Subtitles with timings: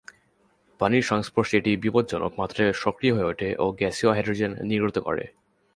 [0.79, 5.25] পানির সংস্পর্শে এটি বিপজ্জনক মাত্রায় সক্রিয় হয়ে ওঠে ও গ্যাসীয় হাইড্রোজেন নির্গত করে।